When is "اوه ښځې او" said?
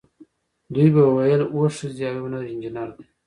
1.53-2.15